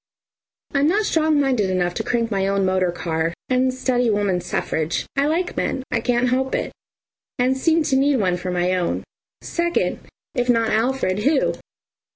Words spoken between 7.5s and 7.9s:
seem